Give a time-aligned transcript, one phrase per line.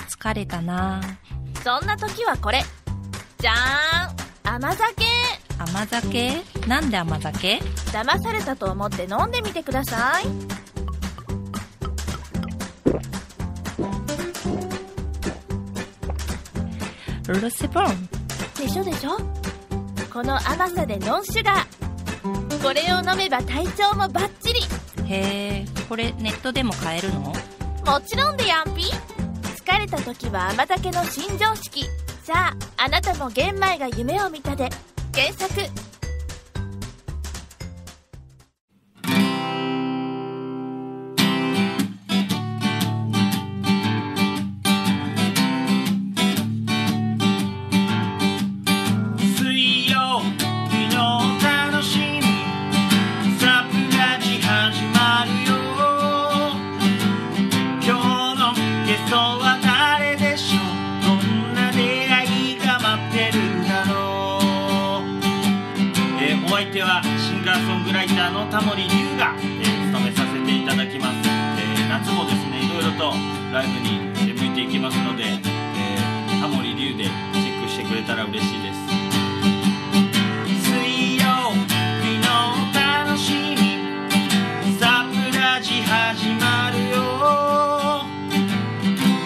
[0.00, 1.00] 疲れたな。
[1.62, 2.62] そんな時はこれ。
[3.38, 4.54] じゃーん。
[4.56, 5.04] 甘酒。
[5.58, 6.42] 甘酒？
[6.66, 7.58] なんで甘酒？
[7.92, 10.24] 騙されたと思って飲んでみてください。
[17.28, 18.08] ルセボン。
[18.56, 19.18] でしょでしょ。
[20.12, 22.62] この甘さでノンシュガー。
[22.62, 24.60] これを飲めば体調もバッチリ。
[25.06, 27.20] へえこれネットでも買えるの？
[27.20, 28.84] もちろんでやんぴ。
[28.84, 29.07] 疲
[29.78, 31.84] れた時は甘酒の新常識。
[32.22, 34.68] さああなたも玄米が夢を見たで。
[35.12, 35.87] 検索
[66.58, 73.14] 相手はシンガーソングライターのタモリ龍が、えー務めさせていただきます、えー夏もですねいろいろと
[73.54, 78.78] ライブに向いていきますので、えータモリ龍でチェックしてくれたら嬉しいです。
[80.66, 81.54] 水曜
[82.02, 82.26] 日の
[82.74, 88.02] 楽しみサプライズ始まるよ。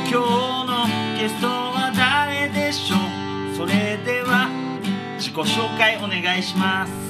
[0.05, 0.85] 今日の
[1.17, 3.57] ゲストは誰でしょう？
[3.57, 4.51] それでは
[5.17, 7.02] 自己紹介お願いします。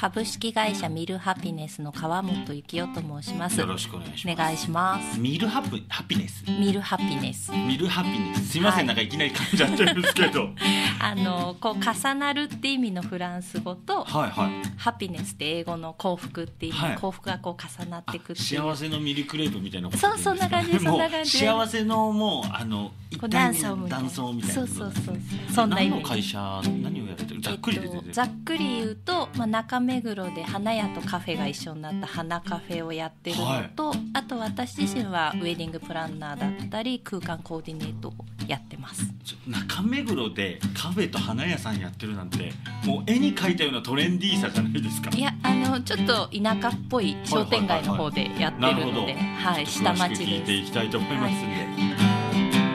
[0.00, 3.58] 株式会社ミルハピネスの川本幸男と申します。
[3.58, 4.32] よろしくお願いします。
[4.32, 5.18] お願いします。
[5.18, 6.44] ミルハプハピネス。
[6.48, 7.50] ミルハピネス。
[7.50, 8.46] ミルハピネス。
[8.46, 8.86] すいません、はい。
[8.86, 10.50] なんかいきなり噛んじゃってるんですけど。
[11.02, 14.52] あのこう重なるって意味のフランス語とはいはい。
[14.76, 16.96] ハピネスって英語の幸福って意味、はい。
[16.96, 18.60] 幸福がこう重なっていくっていう。
[18.60, 25.16] 幸せのミルクレープみたいなことそうそんな感じそんな感じ幸せのもうあの一体断層みたいな断層みたいなそうそうそう
[25.52, 27.40] そんな何の会社何をやられてる？
[27.40, 38.12] ざっくりでえっとざっくり言うと、まあ、中目黒で花屋とカフェが一緒になった花カフェをやってるのと、あと私自身はウェディングプランナーだったり空間コーディネートを
[38.46, 39.10] やってます。
[39.46, 42.52] 中目黒でカフェと花屋さんやってるなんて
[42.84, 45.08] もう絵に描いたようなトレンディーさじゃないですか。
[45.10, 51.66] いやあのちょっと田舎っぽい商店街の方でやってなるので、はい、下町詳しく聞いてでいきたいと思いますんで、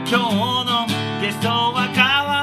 [0.09, 0.87] 今日の
[1.21, 2.42] ゲストは川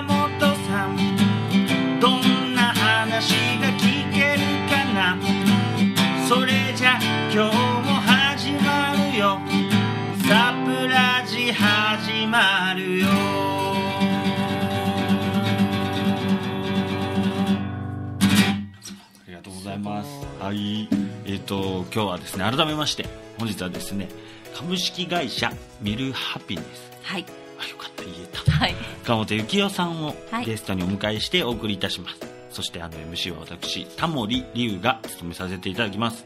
[21.50, 23.06] と今日はですね改めまして
[23.36, 24.08] 本日はですね
[24.54, 26.66] 株式会社ミルハピネス。
[26.66, 27.26] すはい。
[27.58, 28.52] あよかった言えた。
[28.52, 28.74] はい。
[29.04, 30.44] 川本幸代さんをはい。
[30.44, 36.24] ゲストにお迎えしてお送りいたします、そしてあの MC は私タモリ龍が務めさせていただきます、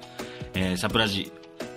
[0.53, 1.33] えーサプラジ、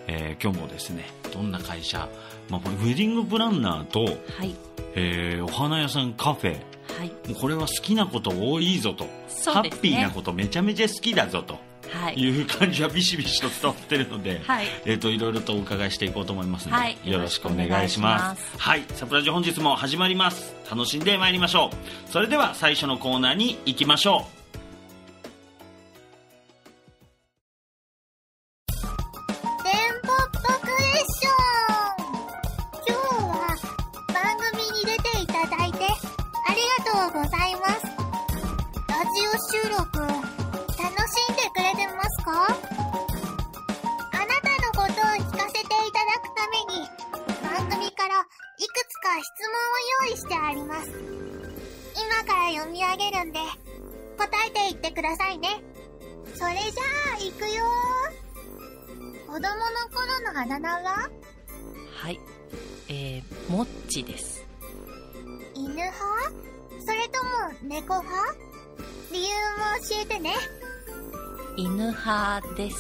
[0.08, 2.10] えー今日もですねどんな会社、
[2.50, 4.10] まあ、これウェディングプランナーと、は
[4.44, 4.56] い。
[4.96, 6.60] えーお花屋さんカフェ。
[6.98, 7.34] はい。
[7.34, 9.70] これは好きなこと多いぞと、ね。
[9.70, 11.54] ッピーなことめちゃめちゃ好きだぞと。
[11.54, 11.60] は
[12.12, 12.16] い。
[12.16, 14.68] いう感じはビシビシと伝わってるので、 はい。
[14.86, 16.98] えっ、といろいろとお伺いしていこうと思いますので、はい。
[17.04, 18.58] よろしくお願いします。
[18.58, 20.56] はいサプラジ本日も始まります。
[20.70, 22.12] 楽しんでまいりましょう。
[22.12, 24.37] それでは最初のコーナーに行きましょテ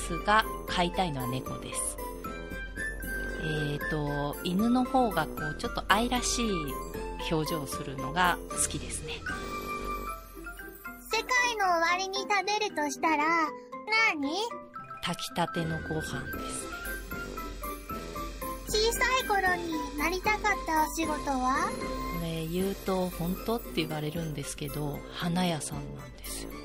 [0.07, 1.97] ですが飼いたいのは猫です。
[3.41, 6.49] えーと犬の方がこうちょっと愛らしい
[7.31, 9.13] 表情をするのが好きですね。
[11.11, 13.23] 世界の終わりに食べるとしたら、
[14.13, 14.31] 何？
[15.03, 16.11] 炊きたてのご飯です。
[18.69, 21.69] 小さい頃になりたかったお仕事は？
[22.19, 26.49] これ言うと本当って言われるんですけど花屋さんなんですよ。
[26.49, 26.57] ね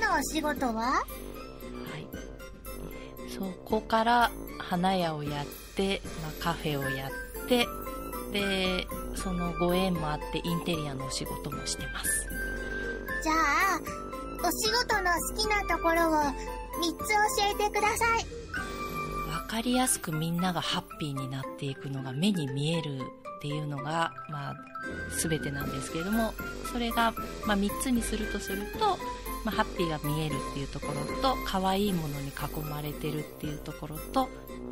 [0.00, 0.72] 今のお仕事は？
[0.74, 1.27] はい
[3.38, 5.46] そこから花屋をやっ
[5.78, 7.66] で、まあ、カフェをやって
[8.32, 12.28] でそのご縁もあってインテリアのお仕事もしてます
[13.22, 16.34] じゃあ、お仕事の好きなところを3
[17.04, 18.24] つ教えてください。
[19.48, 24.56] 分かりやすくみんながハッピーになっていくのが目に見えるっていうのが、まあ、
[25.20, 26.32] 全てなんですけれども
[26.70, 27.12] それが、
[27.46, 28.98] まあ、3つにするとすると、
[29.44, 34.28] まあ、ハッピーが見えるっていうところと可愛いものに囲まれてるっていうところと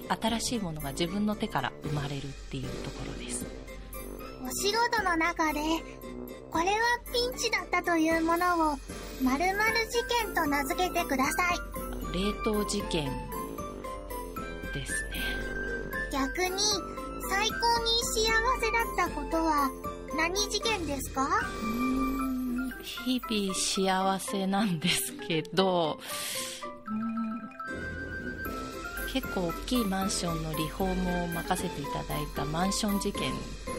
[0.08, 3.46] 新しいものが自分の手から生まれるっていうところです。
[4.44, 5.60] お仕事の中で、
[6.52, 6.74] これは
[7.12, 8.78] ピンチだったというものを、〇
[9.22, 11.58] 〇事件と名付けてください。
[12.14, 13.06] 冷凍事件
[14.72, 15.22] ですね。
[16.12, 16.60] 逆に、
[17.28, 18.30] 最高に幸
[18.60, 19.68] せだったことは、
[20.16, 21.28] 何事件ですか？
[22.86, 25.98] 日々幸せなんですけど
[26.86, 27.36] うーん
[29.12, 33.32] 結構大きいマンションのリフォームを任せていただいたマンション事件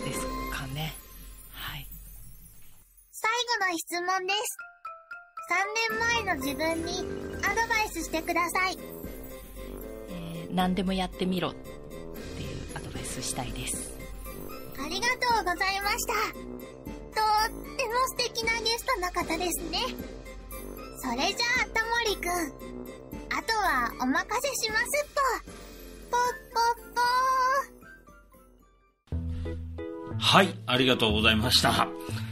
[0.03, 0.19] です
[0.51, 0.93] かね
[1.51, 1.87] はい
[3.11, 4.57] 最後の質問です。
[5.49, 5.53] 3
[5.91, 6.91] 年前の自分に
[7.45, 8.77] アドバイスしてください。
[10.09, 13.91] えー何でもやってみろっていうアドバイスしたいです
[14.83, 16.46] ありがとうございました。
[17.17, 19.79] とっても素敵なゲストの方ですね。
[20.99, 22.29] それじゃあ、ともりくん。
[23.35, 25.57] あとはお任せしますっぽ。
[26.11, 26.21] ぽっ
[26.53, 27.01] ぽっぽ
[30.19, 31.87] はい、ありがとうございました。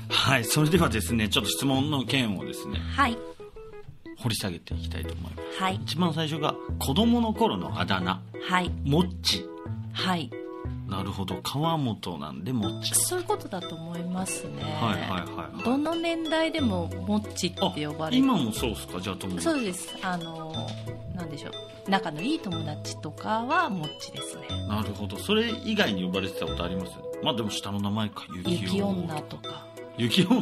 [0.10, 3.18] はい、それではですね、ちょっと質問の件をですね、はい
[4.18, 5.62] 掘り下げていきたいと思います。
[5.62, 9.46] はい一番最初が、子供の頃のあだ名、はいもっち。
[9.94, 10.30] はい
[10.88, 12.94] なるほど、川本なんでもっち。
[12.96, 14.62] そういうことだと思いますね。
[14.64, 15.64] はいはいはい、はい。
[15.64, 18.24] どの年代でもモッチって呼ばれる。
[18.24, 19.00] 今もそうですか？
[19.02, 19.96] じゃあ、ともそうです。
[20.02, 20.54] あの
[21.16, 21.52] なんでしょう。
[21.90, 24.44] 仲のいい友達とかはモッチですね。
[24.68, 25.18] なるほど。
[25.18, 26.92] それ以外に呼ばれてたことあります？
[27.24, 29.66] まあでも下の名前か、雪雪女とか。
[29.98, 30.42] 雪女。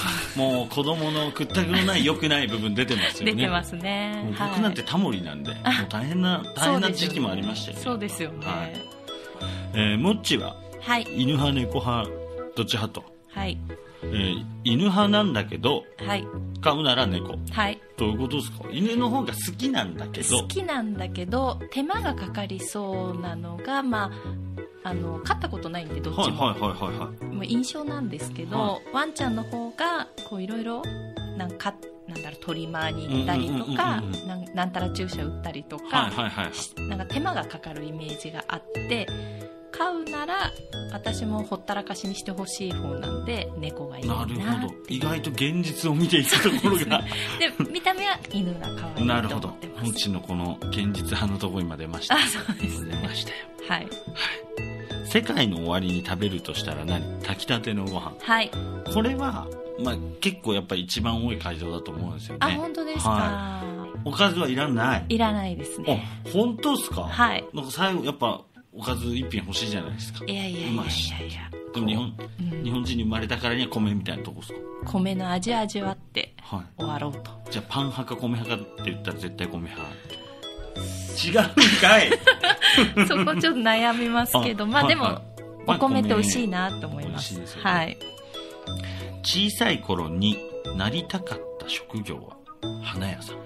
[0.36, 3.32] もう子供の屈託のない良くない部分出てますよね。
[3.34, 4.34] 出てますね。
[4.38, 7.82] 僕なんてタモリなんで、もう大変な、 大変な時期もありましたよね。
[7.82, 8.46] そうですよね。
[8.46, 8.74] はい
[9.74, 10.56] えー、もっちは？
[10.80, 11.02] はい。
[11.14, 12.10] 犬派猫派？
[12.56, 13.58] どっち派と、はい。
[14.02, 16.24] えー犬派なんだけどはい。
[16.62, 17.34] 飼うなら猫。
[17.50, 17.80] はい。
[17.98, 18.64] どういうことですか？
[18.70, 20.38] 犬の方が好きなんだけど。
[20.40, 24.10] 好きなんだけど手間がかかりそうなのがま
[24.84, 26.98] ああの飼ったことないんでどっちも、はいはいはい
[27.38, 30.82] はい印象なんですけど、はワンちゃんの方がこういろいろ
[31.36, 31.74] なんか
[32.14, 39.06] なんだろうトリマーに行ったりとかうんうんうんうんなんなんたら注射打ったりとか、はいはいはいなんか手間がかかるイメージがあって
[39.72, 40.52] 飼うなら
[40.92, 44.74] 私もほったらかしにしてほしい方なんで猫がいいななるほど。
[44.88, 47.02] 意外と現実を見ていくところが。
[47.40, 52.14] で見た目は犬が可愛いなるほどと思ってまもすちのこの現実派のところに今出ました。
[52.14, 53.36] あそうです出ましたよ。
[53.68, 53.88] はい。
[55.06, 57.02] 世界の終わりに食べるとしたら何？
[57.22, 58.14] 炊きたてのご飯。
[58.20, 58.50] はい。
[58.92, 59.48] これは、
[59.82, 62.38] まあ、結構やっぱり一番多い会場だと思うんですよね。
[62.40, 63.64] あ本当ですか、は
[64.04, 65.04] おかずはいらない。
[65.08, 66.06] い、らないですね。
[66.24, 67.02] あ本当ですか？
[67.04, 67.44] はい。
[67.52, 68.40] なんか最後やっぱ
[68.72, 70.24] おかず一品欲しいじゃないですか。
[70.26, 74.58] いやいやいやいやいやでも日本うん日本人に生まれたからには米みたいなとこですか？
[74.92, 77.18] 米の味味わっては終わろうと。
[77.18, 79.82] いじゃあパン派か米派かって言ったら絶対米派。
[81.24, 81.34] 違うん
[81.80, 82.10] かい！
[83.08, 85.78] そこちょっと悩みますけどまあでも、はいはい。
[85.78, 87.70] お米って美味しいなと思います,、いですよね。
[87.70, 87.96] はい
[89.24, 90.38] 小さい頃に
[90.76, 92.36] なりたかった職業は
[92.82, 93.36] 花屋さん。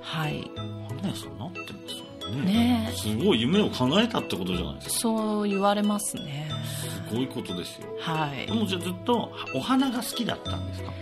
[0.00, 0.50] はい。
[0.88, 2.44] 花屋さんなってますよね。
[2.44, 2.96] ねえ。
[2.96, 4.92] すごい夢を叶えたってことじゃないですか。
[5.00, 6.50] そう言われますね。
[7.08, 7.88] すごいことですよ。
[8.00, 8.46] はい。
[8.46, 10.92] でもじゃあずっとお花が好きだったんですか？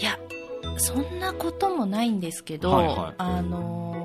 [0.00, 0.18] いや
[0.76, 3.14] そんなこともないんですけど、はいはい。
[3.18, 3.99] あのー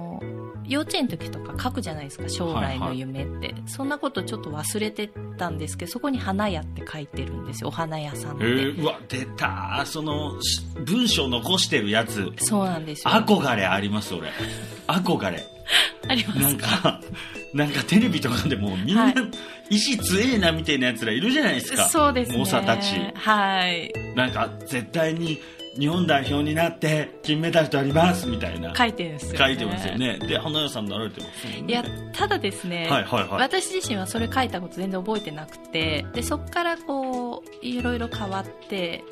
[0.67, 9.83] 幼稚園の時とか書くじゃないですか将来の夢って、そんなことちょっと忘れてたんですけどそこに花屋って書いてるんですよお花屋さんって、えー、うわ出た。
[9.85, 12.31] そのし文章残してるやつ。
[12.37, 13.11] そうなんですよ。
[13.11, 14.29] 憧れあります俺。
[14.87, 15.43] 憧れ。
[16.07, 17.01] ありますなんか
[17.53, 19.15] なんかテレビとかでもみんな、はい。
[19.69, 21.87] 意志強えなみたいなやつらいるじゃないですか。
[21.89, 22.37] そうですね。
[22.37, 22.95] 猛者たち。
[23.15, 23.91] はい。
[24.15, 25.39] なんか絶対に
[25.77, 28.73] 日本代表になって金メダル取りますみたいな。
[28.75, 30.19] 書いてるんですよ、ね、書いてますよね。
[30.19, 31.65] で花屋さんになられてますよね。
[31.67, 33.29] いやただですね、はいはいはい。
[33.41, 39.03] 私自身はそれ書いたこと全然覚えてなくてでそこからこういろいろ変わって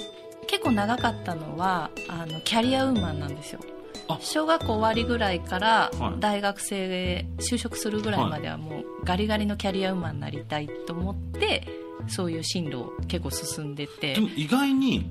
[0.48, 3.60] 結構長かったのはあのキャリアウーマンなんですよ。
[4.08, 4.18] あ。
[4.22, 6.20] 小学校終わりぐらいからはい。
[6.20, 11.68] 大学生で就職するぐらいまではもうガリガリのキャリアウーマンになりたいと思って
[12.08, 14.16] そういう進路結構進んでて。
[14.16, 15.06] でも意外に、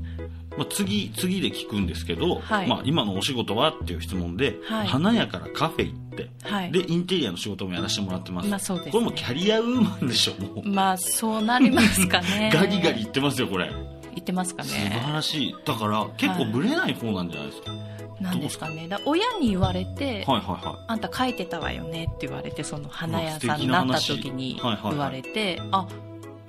[0.57, 2.67] まあ、次次で聞くんですけど、はい。
[2.69, 4.87] まあ、今のお仕事はっていう質問で、はい。
[4.87, 6.73] 花屋からカフェ行って、はい。
[6.73, 8.93] でインテリアの仕事もやらせてもらってます,、まあそうですね。
[8.93, 12.51] これもキャリアウーマンでしょもう、まあそうなりますかね。
[12.55, 13.71] ガリガリ言ってますよこれ。
[14.15, 15.55] 言ってますか素ね晴らしい。
[15.65, 17.73] だから結構ブレない方なんじゃないですか、
[18.21, 18.87] なんですかね。
[18.89, 24.09] だ親に言われて、はいはいはあんた書いてたわよねって言われてその花屋さんになった話。
[24.19, 24.93] 時にはいはいはい。
[24.93, 25.87] 言われて、あ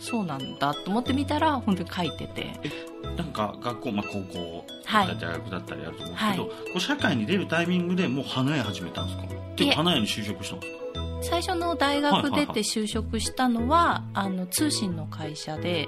[0.03, 2.41] そうなんだと思ってみたら本当に書いてて。
[2.41, 5.07] いなんか学校、まあ、高校はい。
[5.07, 9.23] だったり大学だったりあると思うんですけど、はこう社会に出るタイミングでもう花屋始めたんですか？
[9.25, 10.79] っていうか花屋に就職したんですか？
[11.21, 12.53] 最初の大学出はいはいはい。
[12.55, 15.87] て就職したのは、あの通信の会社で、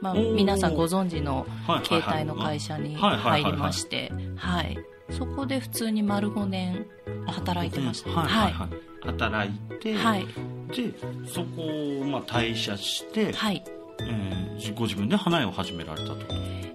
[0.00, 1.86] まあ、皆さんご存知のはいはいはい。
[1.86, 3.16] 携帯の会社にはい。
[3.16, 3.42] はいはいはい。
[3.42, 4.12] 入りまして。
[4.36, 4.76] はい。
[5.10, 6.86] そこで普通に丸5年
[7.26, 8.10] 働いてました。
[8.10, 8.52] はいはい。
[8.52, 8.70] はい、
[9.04, 10.26] 働いて、はい。
[10.74, 10.92] で
[11.26, 13.62] そこをまあ退社して、はい。
[14.00, 14.42] えー
[14.76, 16.18] ご自分で花屋を始められたと。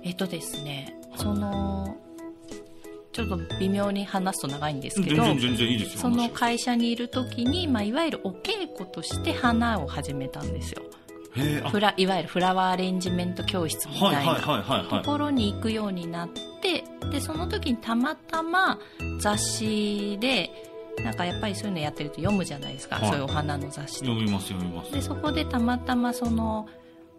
[0.04, 1.98] えっとですねその
[3.14, 6.30] ちょっと微妙に話すと長いんですけど全然全然いいですよその話。
[6.32, 10.84] 会社にいる時に、まあ、いわゆるお稽古として花を始めたんですよ。
[11.70, 15.04] フラいわゆるフラワーアレンジメント教室みたいな、はいはいはいはいはい。
[15.04, 16.30] ところに行くようになっ
[16.62, 18.80] てでその時にたまたま
[19.20, 20.67] 雑誌で
[21.04, 23.10] なんかやっぱりそういうのやってると読むじゃないですか、はい。
[23.10, 24.00] そういうお花の雑誌。
[24.00, 24.92] と読みます読みます。
[24.92, 26.68] でそこでたまたまその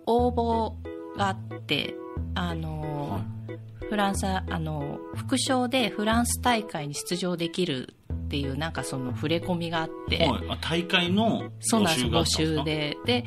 [0.07, 0.73] 応募
[1.17, 1.95] があって
[2.35, 3.39] あの、はい。
[3.89, 12.99] フランスあの副賞でフランス大会に出場できるっていうなんかその触れ込みがあって、はい、あ大会のそうなんです募集で。
[13.07, 13.25] で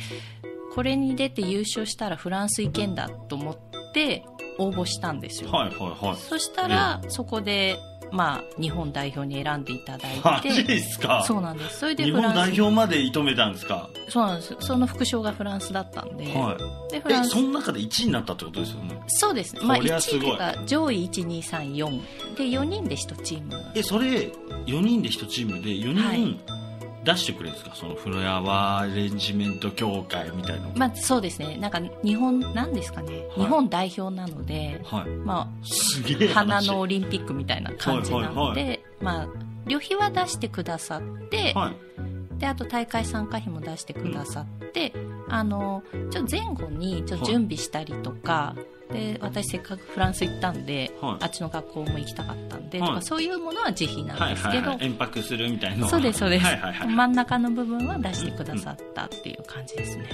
[0.73, 3.57] これに出て優勝したらフランス行けんだと思っ
[3.93, 4.23] て
[4.57, 6.17] 応募したんですよ、はいはいはい。
[6.17, 7.77] そしたらそこで、
[8.11, 11.23] まあ、日本代表に選んでいただいマジてですか？
[11.25, 11.79] そうなんです。
[11.79, 12.35] それで日フランス。
[12.35, 13.89] 本代表まで射止めたんですか？
[14.09, 14.55] そうなんです。
[14.59, 16.57] その副賞がフランスだったんで,、は
[16.89, 16.91] い。
[16.91, 17.27] でフランス。
[17.27, 19.01] えその中で1位になったってことですよね？
[19.07, 20.19] そうですね、まあ、そり1ゃすごい。
[20.19, 22.01] 位というか上位1234
[22.37, 24.07] で4人で1チームえそれ
[24.65, 26.19] 4人で1チームで4はい。
[26.21, 26.39] 人
[27.03, 30.67] 出してくれるんですか、そのフラワーアレンジメント協会みたいな。
[30.67, 31.57] のまあそうですね。
[31.57, 35.09] なんか日本なんですかね、日本代表なのではい。
[35.09, 36.33] まあすげえ話。
[36.33, 39.27] 花のオリンピックみたいな感じなので、はいはいまあ、
[39.65, 42.39] 旅費は出してくださって、はい。
[42.39, 44.93] であと大会参加費も出してくださって、
[45.29, 48.55] あのちょ前後にちょっと準備したりとか、
[48.91, 51.17] で私せっかくフランス行ったんで、はい。
[51.21, 52.89] あっちの学校も行きたかったんで、はい。
[52.89, 56.87] とかそういうものは自費なんですけど、はいはいはい、遠泊するみたいなそうですそうです、はいはいはい。
[56.87, 60.05] 真ん中の部分は出してくださったっていう感じですね、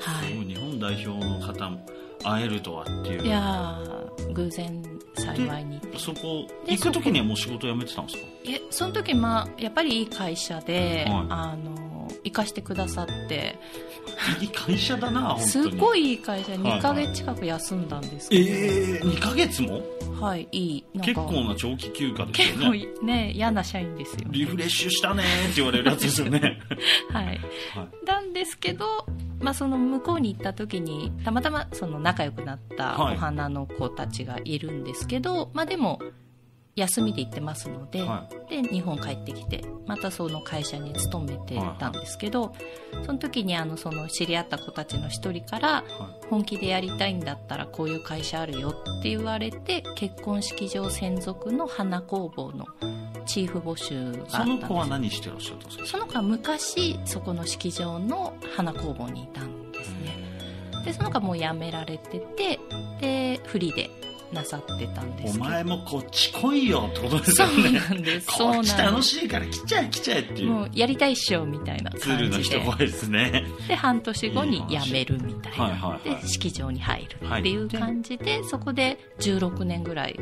[0.00, 0.28] はい。
[0.28, 1.86] すごい日本代表の方も
[2.22, 3.26] 会えるとはっていう。
[3.26, 4.82] いやー偶然
[5.16, 8.24] 幸いにそこで行く時にはもう仕事辞めてたんですか？
[8.48, 11.26] えその時まあやっぱりいい会社で、はい。
[11.30, 11.93] あの
[12.24, 13.58] 行かしてくださって。
[14.40, 16.52] いい会社だなすごいいい会社。
[16.52, 18.28] はい2ヶ月近く休んだんです。
[18.30, 19.80] けど、ええ2ヶ月も？
[20.20, 20.84] はいいい。
[21.00, 21.22] 結か。
[21.22, 24.28] 構な長期休暇です結構よねね嫌な社員ですよね。
[24.32, 26.60] リフレッシュしたねーって言われるやつですよね。
[27.10, 27.26] はい。
[27.26, 27.40] はい。
[28.06, 29.06] なんですけど、
[29.40, 33.16] まあ、その向こうに行った時にたまたまその仲良くなったはい。
[33.16, 36.00] お花の子たちがいるんですけど、まあでも
[36.76, 42.52] 休みで行ってますので,、はで日本帰ってきてまたその会社に勤めてたんですけど、
[43.06, 45.84] その時にあのその知り合った子たちの一人からは
[46.30, 52.66] 本気でやりたいんだったらこういう会社あるよって言われて結婚式場専属の花工房の
[53.26, 55.86] チーフ募集があったその子は何してらっしゃったんですか？
[55.86, 60.16] その子は昔そこの式場の花工房にいたんですね。
[60.84, 62.58] でその子はもう辞められてて
[63.00, 63.90] でフリーで
[64.32, 65.44] なさってたんでおすけど。
[65.44, 68.26] 前もこっち来いよってことですそうよねなんです。
[68.26, 70.50] そうこっなんですち楽しいから来ちゃえ来ちゃえっていう。
[70.50, 73.44] もうやりたいっしょみたいなツールの感じで人声ですね。
[73.68, 76.22] で半年後に辞めるみたいはいなはいはい。
[76.22, 80.18] で式場に入るっていう感じでそこで16年ぐらい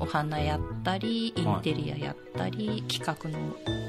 [0.00, 3.38] お花やったりインテリアやったり企画の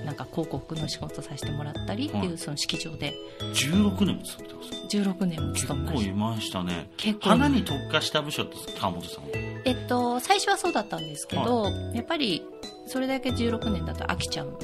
[0.05, 2.27] なんか広告の仕事させてもらったりってはい。
[2.27, 3.13] いうその式場で。
[3.53, 6.03] 16年も勤めてます16年も結勤めました。
[6.03, 6.89] 構いましたね。
[6.97, 7.29] 結構。
[7.29, 9.29] 花に特化した部署って川本さんは？
[9.65, 12.45] えっと、最初はそうだったんですけど、やっぱり
[12.85, 14.57] それだけ16年だと飽きちゃう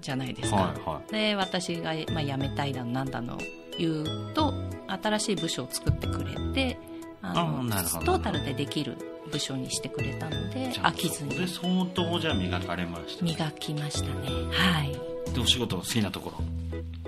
[0.00, 3.36] じゃないですか、はいはで私が、まあ、辞めたいだのなんだの
[3.78, 4.54] 言うと
[4.86, 6.78] 新しい部署を作ってくれて
[7.20, 7.68] あの
[8.04, 8.96] トータルでできる
[9.28, 11.46] 部署にしてくれたので飽きずに。
[11.48, 13.32] 相当じゃあ磨かれましたね。
[13.32, 14.28] 磨きましたね。
[14.50, 14.92] はい。
[15.32, 16.44] でお仕事の好きなところ。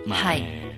[0.06, 0.40] まあ、はい。
[0.42, 0.70] えー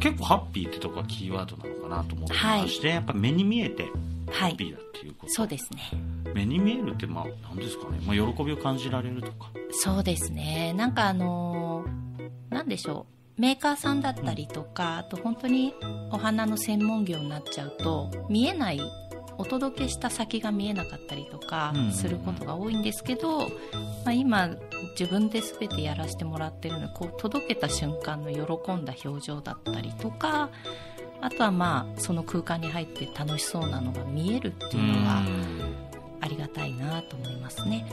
[0.00, 3.92] 結構ハッピーってとこがキーワードなのかなと思ってまして、やっぱ目に見えてはい。
[4.32, 5.80] ハッピーだっていうこと、そうですね。
[6.34, 9.50] 目に見えるってまあ何ですかね、まあ、喜びを感じられるとか。
[9.72, 10.72] そうですね。
[10.72, 13.06] なんかあのーなんでしょ
[13.36, 13.40] う。
[13.40, 15.74] メーカーさんだったりとか、あと本当に
[16.10, 18.80] お花の専門業になっちゃうと見えない
[19.40, 23.46] お届けした先が見えなかったりとかうんすることが多いんですけど、ま
[24.06, 24.50] あ、今
[24.98, 30.50] 自分で全てやらせてもらってるのでこう届けた瞬間の喜んだ表情だったりとか
[31.22, 35.22] あとはまあその空間に入って楽しそうなのが見えるっていうのが
[36.20, 37.86] ありがたいなと思いますね。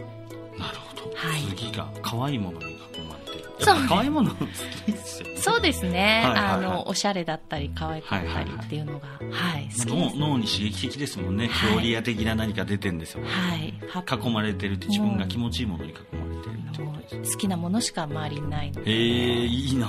[0.57, 1.41] なるほど、はい。
[1.55, 2.77] 次が可愛いものに囲
[3.07, 3.16] ま
[3.59, 5.37] そう可愛いもの好きですよね。
[5.37, 6.53] そうですね、はいはいはい。
[6.53, 11.71] あのおしゃれだったり可愛かったりっていうのが、はい好きです、脳脳に刺激的ですもんね、はい。
[11.73, 13.73] クオリア的な何か出てんですよ、はい。
[13.87, 19.87] は囲まれてるって自分が気持ちいいものに囲まれてるってもことですう好きなものしか周りにないのえでー、いいな。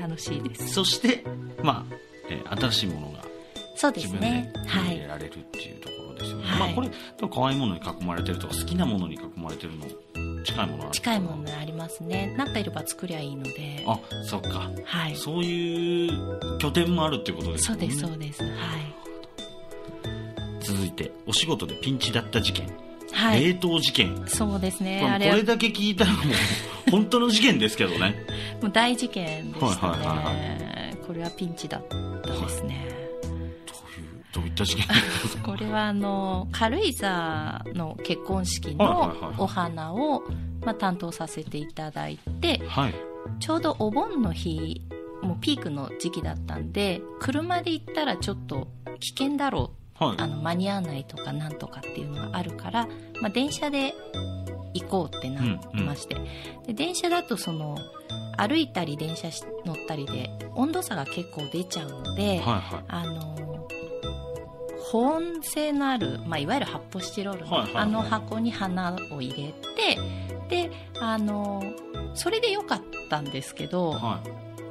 [0.00, 0.68] 楽しいです。
[0.74, 1.24] そして
[1.62, 1.96] まあ、
[2.28, 3.24] えー新しいものが
[3.76, 4.52] そうですね。
[4.66, 4.96] はい。
[4.96, 6.60] 入れられるっていうところですよね、はい。
[6.60, 6.90] まあこれ
[7.28, 9.86] 可愛いものに囲まれてるとか好きなものに囲まれてるの
[10.46, 12.34] 近いもの近いものありますね。
[12.36, 13.84] なんかいれば作りゃいいので。
[13.86, 14.70] あそっか。
[14.84, 15.16] はい。
[15.16, 17.80] そういう拠点もあるってことですよね。
[17.80, 18.42] そうですそうです。
[18.42, 18.52] はい。
[20.60, 22.68] 続いてお仕事でピンチだった事件、
[23.12, 23.44] はい。
[23.44, 24.24] 冷凍事件。
[24.26, 25.00] そうですね。
[25.02, 26.24] こあれだけ聞いたらもう
[26.90, 28.14] 本当の事件ですけどね。
[28.62, 33.05] もう大事件でしたはいはいはいねこれはピンチだったですね、どういう
[34.36, 34.84] どういった事件
[35.42, 40.24] これはあの軽井沢の結婚式のお花を、
[40.60, 42.94] まあ、担当させていただいてはい。
[43.40, 44.82] ちょうどお盆の日
[45.22, 48.68] もうピークの時期だったんで車で行ったらちょっと
[49.00, 50.10] 危険だろはい。
[50.10, 52.86] うあの間に合わないとかなんとかっていうのがあるから、
[53.22, 53.94] まあ、電車で
[54.74, 56.16] 行こうってなってまして、
[56.66, 57.78] で電車だとその
[58.36, 62.84] 歩いたり電車し乗ったりで温度差が結構出ちゃうので、はいはい。
[62.88, 63.45] あの
[64.92, 67.82] 保温性のある、まあ、いわゆる発泡スチロールの、はいはいはい。
[67.82, 69.98] あの箱に花を入れて
[70.48, 71.62] であの
[72.14, 74.22] それでよかったんですけど、は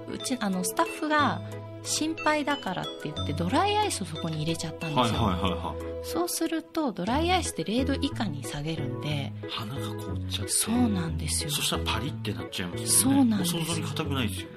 [0.09, 1.41] うちあのスタッフが
[1.83, 10.51] 心配だからって言ってドライアイスをそこに入れちゃったんいですよ、はいはいはいはそうするとドライアイスって0度以下に下げるんでい花が凍っちゃって。
[10.51, 11.49] そうなんですよ。
[11.49, 12.87] そしたらパリってなっちゃいますよね。
[12.87, 14.54] そうなんですお想像に硬くないですよね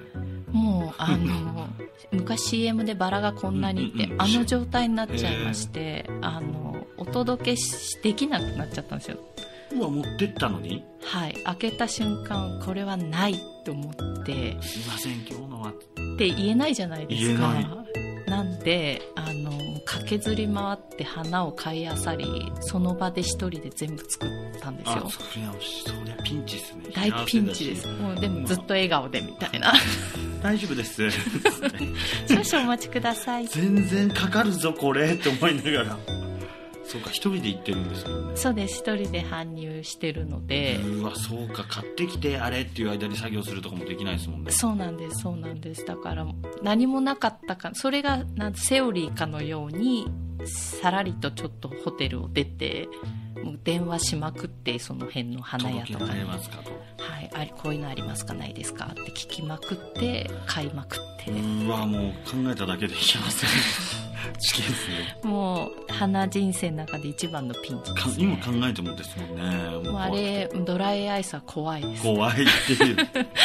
[0.51, 1.67] もうあの
[2.11, 9.17] 昔 CM でバラがこんなにって、あの状態になっちゃいまして、あのお届けしできなくなっちゃったんですよ。
[9.71, 10.83] うわ持ってったのに？
[11.03, 11.33] はい。
[11.43, 14.57] 開けた瞬間これはないと思って。
[14.61, 15.69] すいません今日のは。
[15.69, 15.73] っ
[16.17, 17.53] て言えないじゃないですか。
[17.53, 17.61] 言
[18.25, 19.51] えなんであの
[19.89, 26.83] 駆けずり回って花を買いあさりその場で一人で全部作ったんですあよそりゃそりゃピンチですね。
[26.93, 27.87] 大ピンチです。
[27.87, 29.73] もうでもずっと笑顔でみたいな。
[30.43, 31.09] 大丈夫です。
[32.29, 33.47] 少々お待ちください。
[33.47, 35.13] 全然かかるぞこれ。
[35.13, 35.97] って思いながら
[36.89, 38.31] そうか一人で行ってるんですもんね。
[38.35, 38.79] そうです。
[38.79, 40.77] 一人で搬入してるので。
[40.77, 44.51] うわそうか買ってきてあれっていう間に作業するとかもできないですもんね。
[44.51, 45.85] そうなんですそうなんです。
[45.85, 46.25] だから
[46.63, 50.07] 何もなかったかそれがなんセオリーかのように
[50.45, 52.89] さらりとちょっとホテルを出て
[53.43, 56.21] もう電話しまくってその辺の花屋とかに。
[56.21, 58.85] はい、あれこういうのありますかないですか？
[58.91, 61.31] って聞きまくって買いまくって。
[61.31, 63.49] うわもう考えただけでいけません。
[64.39, 65.17] 事件ですね。
[65.23, 69.35] もう花人生の中で一番のピンチでかす、今ね、考えてもですもん
[69.83, 69.89] ね。
[69.89, 72.03] もうあれドライアイスは怖いです。
[72.03, 72.97] 怖いっていう。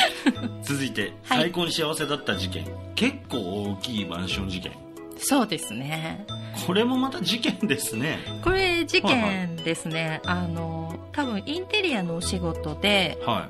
[0.63, 1.39] 続いて、はい。
[1.41, 2.67] 最高に幸せだった事件。
[2.95, 3.39] 結構
[3.73, 4.73] 大きいマンション事件
[5.17, 6.27] そうですね。
[6.67, 8.19] これもまた事件ですね。
[8.43, 13.49] これ事件ですね、あの多分インテリアのお仕事では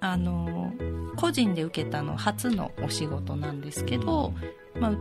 [0.00, 0.72] あの
[1.16, 4.32] 個人で受けたの初のお仕事なんですけど、
[4.78, 4.92] まあ、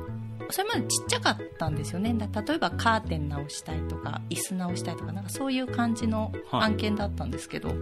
[0.50, 2.14] それまでちっちゃかったんですよね。
[2.14, 6.62] だ例えばカーテン直したいとか椅子直したいとかなんかそういう感じのはい。
[6.64, 7.76] 案件だったんですけど、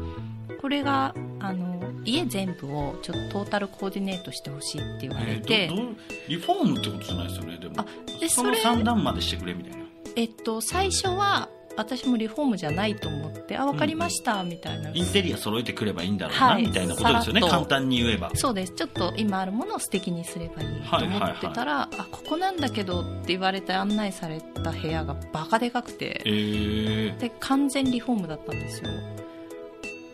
[0.62, 5.96] これがあの家全部をちょっとトータルコーディネートしてほしいって言われえて、ーどどう
[6.28, 7.76] リフォームってことじゃないですよねでも。
[7.78, 7.86] あ
[8.20, 9.86] でそのそれ3段までしてくれみたいな。
[10.16, 16.64] えっと、最初は私もリフォームじゃないと思ってあ分かりましたみたいな、インテリア揃えてくればいいんだろうな、はい。
[16.64, 18.32] みたいなことですよね簡単に言えば。
[18.36, 18.74] そうです。
[18.74, 26.22] ちょっと今あるものを素敵にすればいいと思ってたら、あここなんだけどって言われて案内された部屋がバカでかくて。
[26.26, 28.90] えー、で完全リフォームだったんですよ。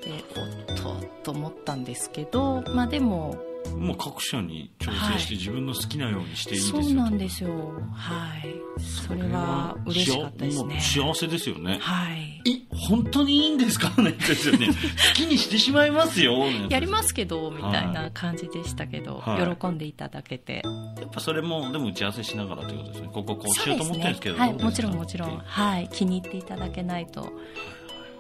[0.04, 0.24] で
[1.24, 3.36] とと思ったんですけどまあでも
[3.78, 7.50] もう各社に調整して自分の好きなようにしていいですよ、そうなんですよ。
[7.94, 8.56] はい。
[8.80, 10.82] それは嬉しかったですね。
[10.82, 11.78] 幸せですよね。
[11.80, 12.42] はい。
[12.50, 14.68] え本当にいいんですかねですよね。
[15.14, 16.44] 好きにしてしまいますよ。
[16.70, 19.58] やりますけどみたいな感じでしたけど、はい。
[19.58, 20.64] 喜んでいただけて。
[21.00, 23.10] やっぱそれもでも打ち合わせしながらということですね。
[23.14, 24.54] こここうしようと思ってるんですけどはい。
[24.54, 25.38] もちろんもちろん。
[25.38, 25.88] はい。
[25.94, 27.32] 気に入っていただけないと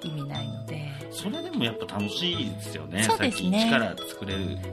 [0.03, 0.91] 意味ないので。
[1.11, 3.03] それでもやっぱ楽しいですよね。
[3.03, 3.59] そうですね。
[3.61, 4.71] さっき一から作れるって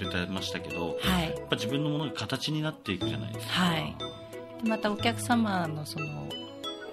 [0.00, 1.30] 言ってましたけど、はい。
[1.30, 3.52] やっぱ自分のものが形になっていくじゃないですか。
[3.52, 3.96] はい。
[4.62, 6.28] でまたお客様のその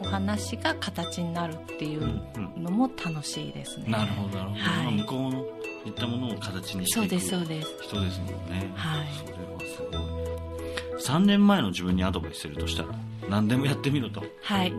[0.02, 2.64] お話が形になるっていううんうん。
[2.64, 4.86] のも楽しいですね、なるほどなるほど、はい。
[4.86, 5.46] まあ向こうの
[5.86, 7.68] いったものを形にしていうくそですそうです。
[7.84, 8.72] 人ですもんね。
[8.76, 9.08] はい。
[9.18, 11.18] それはすごい。
[11.18, 12.90] 3年前の自分にアドバイスするとしたら
[13.30, 14.24] 何でもやってみろと。
[14.42, 14.74] はい。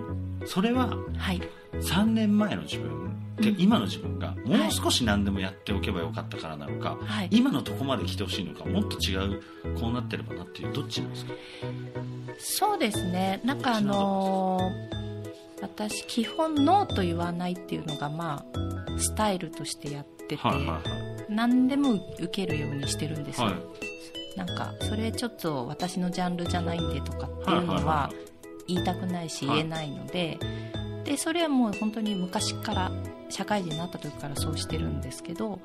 [0.47, 0.89] それは
[1.19, 1.43] はい
[1.81, 2.91] 3年前の自分
[3.39, 3.61] ってうん。
[3.61, 7.29] 今の自分がもう少し何でもやっておけばよかったからなのか、はい。
[7.31, 9.43] 今のとこまで来てほしいのかもっと違う
[9.81, 11.33] こうなってればなっていうどっちなんですか？
[12.39, 13.41] そうですね。
[13.45, 15.05] なんかあのー
[15.63, 21.33] 私基本ノーと言わないっていうのがまあスタイルとしてやってて、はいはいはい。
[21.33, 23.57] 何でも受けるようにしてるんですよ、はい。
[24.37, 28.11] なんかそれちょっと私のジャンルじゃないんでとかっていうのはいはいはは
[28.67, 30.39] 言いたくないしはい言えないので、
[31.05, 32.93] でそれはもう本当に昔から
[33.29, 35.61] 社会人になった時からそうしてるんですけど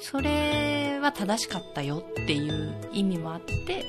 [0.00, 3.84] それは正しかったよっていう意味もあって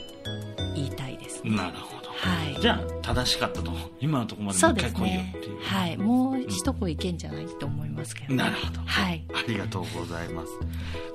[0.75, 2.09] 言いたいですね、なるほど。
[2.11, 2.61] はい。
[2.61, 5.61] じゃあ正しかったと今のところまでもう一回来いよっていう。
[5.61, 5.97] はい。
[5.97, 8.81] もう一声いけんじゃないと思いますけど、なるほど。
[8.85, 9.23] はい。
[9.33, 10.67] ありがとうございます、ま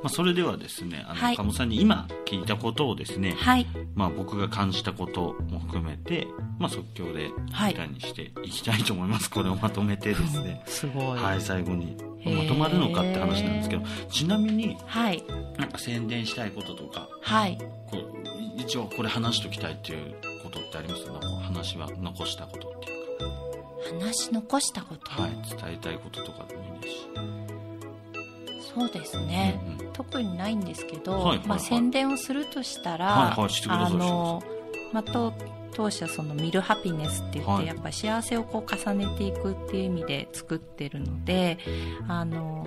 [0.05, 1.37] あ、それではですねあの、はい。
[1.37, 3.67] 鴨さんに今聞いたことをですね、はい。
[3.95, 6.27] まあ、僕が感じたことも含めて、
[6.59, 7.73] まあ、即興ではい。
[7.75, 10.63] 歌にしていきたいと思います、これをまとめてですね。
[10.67, 11.19] すごい。
[11.19, 15.23] はい最後にまとまるのかって話なんですけどちなみにはい。
[15.59, 17.59] なんか宣伝したいこととかはい。
[17.91, 21.05] こう一応これ話しときたいっていうことってあります？
[21.05, 22.74] か話は残したこと
[23.93, 26.95] 話し残したこと、か、はい、伝えたいこととかでもいいです。
[26.95, 29.93] し、そうですね、うんうん。
[29.93, 31.47] 特にないんですけど、はいはいはい。
[31.49, 34.43] まあ、宣伝をするとしたら、はいはいしてくださいあの、
[34.93, 35.33] まあ、当
[35.75, 37.67] 当社そのミルハピネスって言って、はい。
[37.67, 41.59] やっぱ幸せをこう重ねていくっていう意味で作ってるので
[42.07, 42.65] あの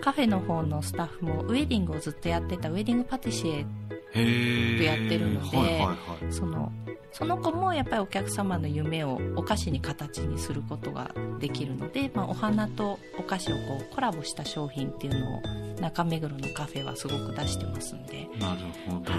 [0.00, 3.66] カフェの方のスタッフもウェディングをずっとやってたウェディングパティシエ
[4.14, 5.94] へえやってるのではいはいは
[6.28, 6.32] い。
[6.32, 6.72] その
[7.12, 15.40] その子もやっぱりお客様の夢をお菓子に形にすることができるので、まあ、お花とお菓子をこうコラボした商品っていうのを
[15.80, 19.18] 中目黒のカフェはすごく出してますんで、なるほど、は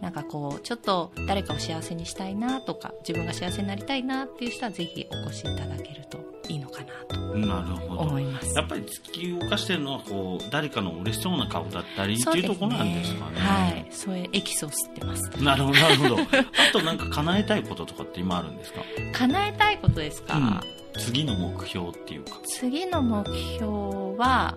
[0.00, 8.00] い、なんかこうちょっと誰かを幸せにしたいなとか自分が幸せになりたいなっていう人はぜひお越しいただけるといいのかなとなるほど。
[8.00, 8.56] 思います。
[8.56, 13.38] やっぱり突き動かしてるのはこう誰かの嬉しそうな顔だったりっていうところなんですかね。
[13.38, 15.30] はいそエキスを吸ってます。
[15.42, 16.16] なるほどなるほど。
[16.22, 18.80] あとなんか叶えたいこととかって今あるんですか？
[19.12, 20.60] 叶えたいことですか、うん。
[20.98, 22.32] 次の目標っていうか。
[22.44, 24.56] 次の目標は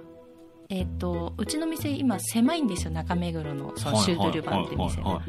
[0.69, 5.21] えっ、とうちの店今狭いんですよ中目黒のそのシュードルバンっていはいは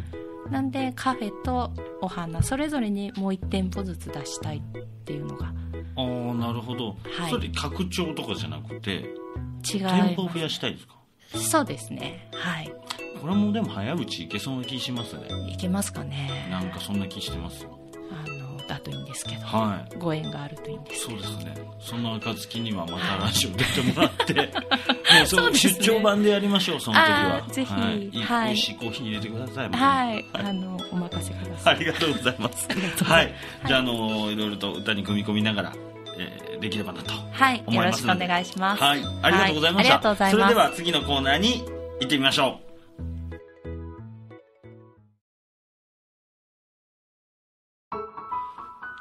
[0.48, 4.60] いなんでカフェとお花それぞれにもう1店舗ずつ出したいっ
[5.04, 5.52] ていうのが。
[5.96, 7.30] ああなるほど、はい。
[7.30, 10.94] それ拡張とかじゃなくて違い店舗を増やしたいですか？
[11.38, 12.28] そうですね。
[12.32, 12.72] はい。
[13.20, 15.22] これもでも早いうちいけそうな気しますね。
[15.48, 16.46] いけますかね。
[16.50, 17.78] なんかそんな気してますよ。
[18.10, 19.98] あのだといいんですけど、はい。
[19.98, 21.54] ご縁があるといいんですそうですね。
[21.80, 24.34] その暁にはまたラジオ出てもらって。
[25.14, 25.72] もうそそうですね。
[25.74, 27.42] 出張版でやりましょうその時は。
[27.48, 28.46] ぜひはい、いはい。
[28.48, 31.76] 美味しいコーヒー入れてくださいはい、あのお任せください。
[31.76, 32.68] ありがとうございます。
[33.04, 33.34] はい。
[33.66, 35.72] じゃああのいろいろと歌に組み込みながら、
[36.18, 38.82] えーできればなとはいよろしくお願いします。
[38.82, 40.30] はいありがとうございました、はいありがとうございます。
[40.30, 41.64] それでは次のコーナーに
[42.00, 42.64] 行ってみましょう。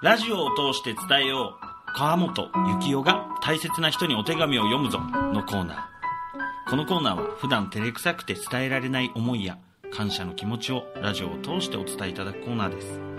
[0.04, 2.50] ラジオを通して伝えよう川本
[2.82, 6.70] 幸雄が大切な人にお手紙を読むぞのコーナー。
[6.70, 9.58] このコーナーは普段照れくさくて伝えられない思いや
[9.92, 13.13] 感謝の気持ちをラジオを通してお伝えいただくコーナーです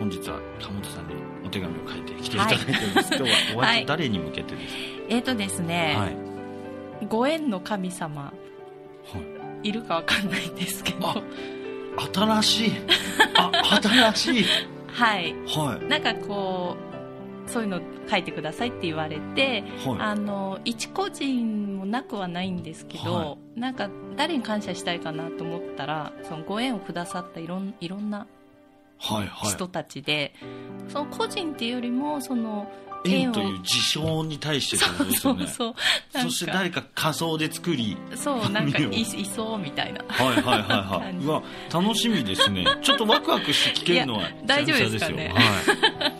[0.00, 4.74] 本日は川本さんにお手紙を書いてきていただいてるんです、今日はお相手誰に向けてです
[5.10, 7.06] えっ、とですね、かはい。
[7.06, 8.22] ご縁の神様。
[8.22, 8.32] は
[9.62, 9.68] い。
[9.68, 11.08] いるかわかんないんですけど。
[11.08, 11.22] あ
[12.14, 12.72] 新しい。
[13.34, 13.50] あ
[14.14, 14.44] 新しい。
[14.86, 15.34] はい。
[15.46, 15.88] はい。
[15.88, 16.76] なんかこ
[17.46, 19.96] うそういうの書いてくださいって言われてはい。
[19.98, 28.26] あの一個人もなくはないんですけど、はなんか誰に感謝したいかなと思ったらそのご縁をくださったいろんいろんな
[29.00, 29.50] はいはい。
[29.50, 30.34] 人たちで、
[30.88, 32.70] その個人っていうよりもその
[33.04, 35.46] 縁という事象に対してってことですよね。
[35.46, 35.74] そう
[36.12, 40.04] そうそして誰か仮想で作りそうなんかいいそうみたいな。
[40.06, 41.16] はいはいはいはい。
[41.16, 42.64] うわ楽しみですね。
[42.82, 45.32] ちょっとワクワクして聞けるのは大丈夫ですかね？
[45.34, 46.12] はい。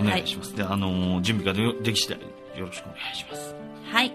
[0.00, 2.20] お願いします、であのー準備がででき次第
[2.58, 3.54] よろしくお願いします。
[3.92, 4.12] はい、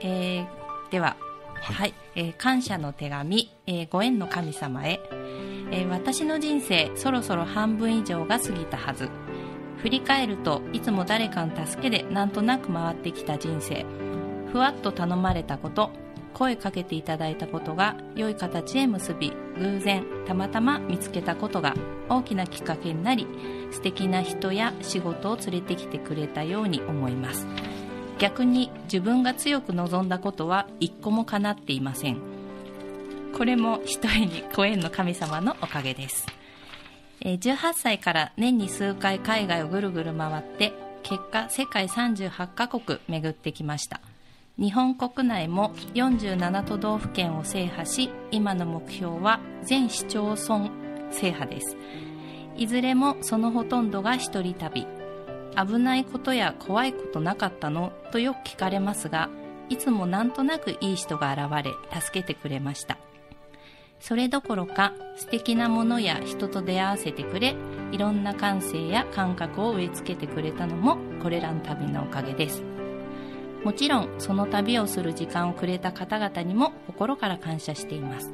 [0.00, 0.46] えー
[0.90, 1.16] では。
[1.54, 5.00] ははいい、えー感謝の手紙、えーご縁の神様へ、
[5.70, 9.08] えー私の人生そろそろ半分以上が過ぎたはず。
[9.78, 13.84] 振り返るといつも誰かの助けでなんとなく回ってきた人生。
[14.50, 15.90] ふわっと頼まれたこと
[16.32, 21.74] 声かけていただいたことが良い形へ結び偶然たまたま見つけたことが
[22.08, 23.26] 大きなきっかけになり
[23.70, 27.46] 素敵な人や仕事を連れてきてくれたように思います。
[28.18, 32.33] 逆に自分が強く望んだことは一個も叶っていません。
[33.36, 36.26] これも一重にご縁の神様のおかげです。
[37.20, 44.00] 18歳から年に数回海外をぐるぐる回って結果世界38カ国巡ってきました。
[44.56, 50.70] 日本国内も47都道府県を制覇し今の目標は全市町村
[51.10, 51.76] 制覇です。
[52.56, 54.86] いずれもそのほとんどが一人旅。
[55.56, 57.92] 危ないことや怖いことなかったの？
[58.12, 59.28] とよく聞かれますが
[59.68, 62.96] いつもなんとなくいい人が現れ助けてくれました。
[64.00, 67.56] それどころか素敵なものや人と出会わせてくれ
[67.92, 72.62] いろんな感性や感覚を植え付けてくれたのもこれらの旅のおかげです。
[73.64, 78.30] もちろんその旅をする時間をくれた方々にも心から感謝しています。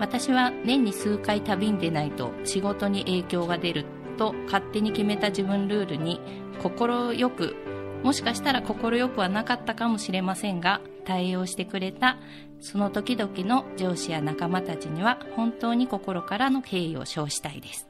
[0.00, 3.84] 私は年に数回旅に出ないと仕事に影響が出る
[4.16, 6.20] と勝手に決めた自分ルールに
[6.62, 7.56] 心よく
[8.02, 12.18] もしかしたら快くはなかったかもしれませんが対応してくれた
[12.60, 17.88] その時々の上司や仲間たちには本当に心からの敬意を表したいです。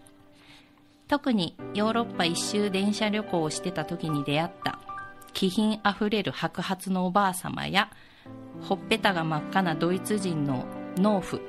[1.08, 4.78] 特にヨーロッパ一周電車旅行をしてた時に出会った
[5.32, 7.90] 気品あふれる白髪のおばあ様や
[8.60, 10.66] ほっぺたが真っ赤なドイツ人の
[10.98, 11.40] 農夫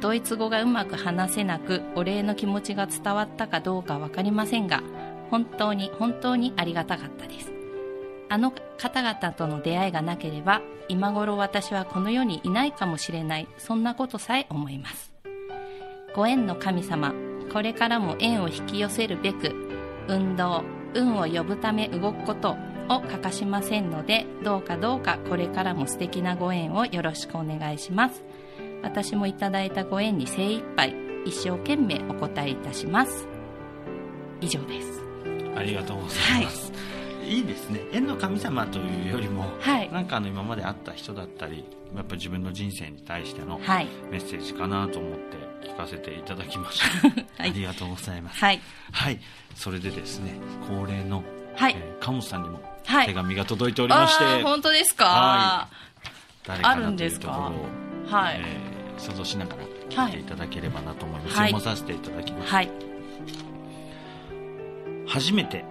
[0.00, 4.82] ドイツ語がうまく話せなくお礼の気持ちが伝わったかどうか分かりませんが
[5.30, 7.59] 本当に本当にありがたかったです。
[8.30, 15.12] あの方々との出会いがなければ今頃私はこの世にいないかもしれないそんなことさえ思います。
[16.14, 17.12] ご縁の神様
[17.52, 19.52] これからも縁を引き寄せるべく
[20.08, 20.62] 運動
[20.94, 22.56] 運を呼ぶため動くこと
[22.88, 28.22] を欠かしませんのでどうかどうかこれからも素敵なご縁をよろしくお願いします。
[28.82, 30.94] 私もいただいたご縁に精一杯
[31.26, 33.26] 一生懸命お答えいたします。
[34.40, 35.02] 以上です。
[35.56, 36.72] ありがとうございます、い、
[37.38, 37.80] いですね。
[37.92, 39.92] 縁の神様というよりも、はい。
[39.92, 41.64] なんかあの今まで会った人だったり
[41.94, 43.86] やっぱり自分の人生に対してのはい。
[44.10, 47.08] メッセージかなと思って聞かせていただきました、
[47.42, 47.50] はい。
[47.50, 48.40] ありがとうございます。
[48.40, 48.60] はい。
[48.92, 49.20] はい。
[49.54, 50.34] それでですね
[50.68, 51.22] 恒例の、
[51.56, 51.76] はい。
[51.76, 53.06] えー、鴨さんにもはい。
[53.06, 55.68] 手紙が届いておりまして、あー本当ですか、は
[56.46, 62.70] 誰かあるなんというですかところを、はい、えー想像しながら聞いていただければなと思います、はい読まさせていただきます、はい
[65.06, 65.64] 初めて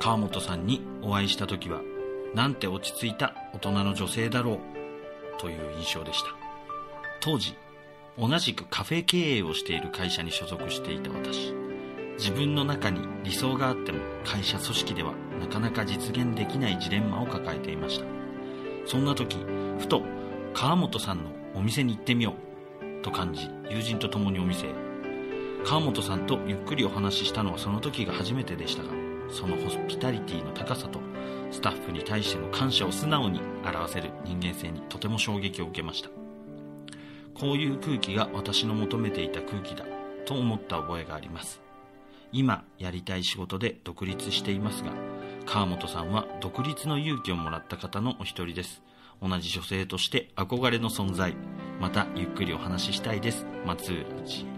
[0.00, 1.80] 川本さんにお会いした時は
[2.34, 6.28] なんて落ち着いた大人の女性だろうという印象でした。
[7.20, 7.56] 当時
[8.16, 11.54] 同じくカフェ経営をしている会社に所属していた私。
[12.18, 18.06] 自分の中に理想があっても会社組織ではなかなか実現できないジレンマを抱えていました。
[18.86, 19.36] そんな時
[19.78, 20.02] ふと
[20.54, 22.34] 川本さんのお店に行ってみよ
[23.00, 24.74] うと感じ友人と共にお店へ。
[25.64, 31.00] 川本さんとゆっくりお話ししたのはその時が初めてでしたがそのホスピタリティの高さと
[31.50, 36.10] スタッフに対しての感謝を素直に表せる人間性にとても衝撃を受けました。
[37.34, 39.84] こういう空気が私の求めていた空気だ
[40.26, 41.60] と思った覚えがあります。
[42.32, 44.92] 今やりたい仕事で独立していますが
[45.46, 48.82] 川本さんは独立の勇気をもらった方のお一人です。
[49.22, 51.34] 同じ女性として憧れの存在。
[51.80, 53.46] またゆっくりお話ししたいです。
[53.64, 54.57] 松浦千おお伝えてます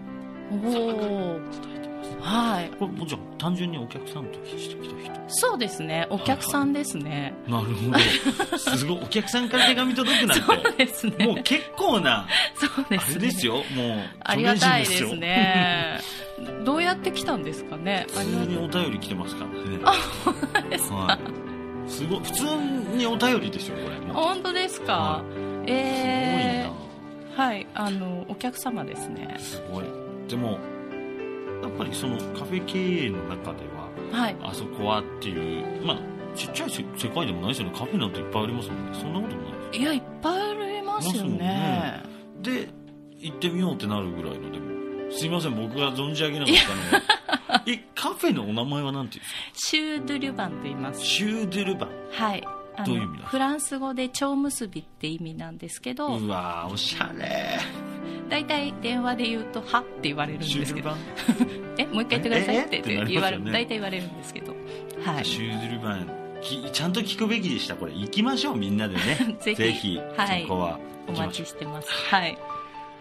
[2.21, 2.69] はい。
[2.77, 5.11] これもちろん単純にお客さんとしてきた人。
[5.27, 6.07] そうですね。
[6.09, 7.91] お客さんですね、なるほ
[8.51, 8.57] ど。
[8.59, 8.99] すごい。
[9.03, 10.43] お客さんから手紙届くなんて。
[10.45, 11.27] そうですね。
[11.27, 13.15] もう結構なそうであすね。
[13.15, 13.53] れですよ。
[13.55, 13.63] もう
[14.23, 15.99] ありがたいですね。
[16.65, 18.05] どうやって来たんですかね。
[18.09, 19.79] 普通にお便り来てますからね。
[19.85, 20.95] あですか。
[20.95, 21.19] はい。
[21.89, 22.19] すごい。
[22.19, 22.43] 普通
[22.97, 24.13] にお便りですよこれ。
[24.13, 25.23] 本当ですか、は
[25.65, 26.67] え
[27.33, 27.67] すー、はい。
[27.73, 29.27] あのお客様ですね。
[29.27, 30.00] ごいなすごい
[30.31, 30.57] でも
[31.61, 34.35] やっぱりそのカフェ経営の中でははい。
[34.41, 35.99] あそこはっていうまあ
[36.35, 37.73] ちっちゃいせ世界でもないですよね。
[37.77, 38.99] カフェなんていっぱいありますもんね。
[38.99, 41.37] そんなこともないですいやいっぱいありますよね。
[41.37, 42.03] ね。
[42.41, 42.69] で
[43.19, 49.67] 行ってみようってなるぐらいのでもすいません僕が存じ上げなかったのはえカフェのお名前は何て言うんですか？
[49.67, 51.01] シュードゥルバンと言います。
[51.05, 51.89] シューデルバン。
[52.11, 52.43] はい。
[52.85, 53.29] どういう意味なんですか？
[53.29, 56.07] フランス語で蝶結びって意味なんですけど。
[56.17, 57.59] うわーおしゃれ
[58.31, 60.91] 大体電話で言うと「は」って言われるんですけど。
[61.77, 64.55] えもう一回言ってくださいって言われね大体言われるんですけど。
[65.05, 65.25] はい。
[65.25, 66.09] シューデルバン
[66.41, 67.75] きちゃんと聞くべきでした。
[67.75, 69.37] これ行きましょうみんなでね。
[69.43, 69.99] ぜひ。
[70.17, 70.41] はい。
[70.43, 71.89] そこはお待ちしてます。
[72.09, 72.37] はい。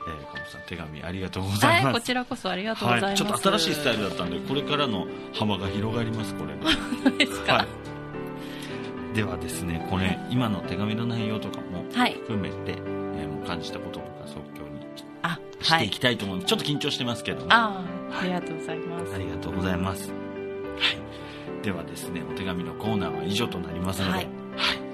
[0.09, 3.11] えー、かもさん手紙ありがとうございはい、ますこちらこそありがとうございます。
[3.11, 7.11] はい、ちょっと新しいスタイルだったんでこれからの幅が広がりますこれ。
[7.19, 7.55] で ですか。
[7.55, 7.67] は
[9.13, 12.15] い、ではですねこれ今の手紙の内容とかもはい。
[12.15, 14.60] 含めて、えーもう感じたこととか即興
[15.63, 16.37] していきたいと思う。
[16.39, 19.15] ので、ちょっと緊張してますけどもああ、りがとうございます。
[19.15, 20.15] ありがとうございます、は
[21.61, 24.25] い、ではですねお手紙のコーナーは以上となりますので、ははい。
[24.25, 24.29] い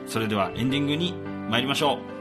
[0.07, 1.15] それではエンディングに
[1.51, 2.17] 参りましょう。